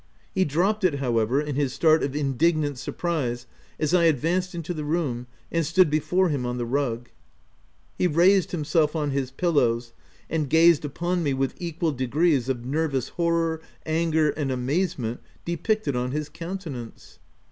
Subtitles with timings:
[0.33, 3.45] He dropped it, however, in his start of indignant surprise
[3.79, 7.09] as I advanced into the room and stood before him on the rug.
[7.99, 9.93] He raised himself on his pillows
[10.27, 15.95] and gazed upon me with equal de grees of nervous horror, anger, and amazement depicted
[15.95, 17.19] on his countenance.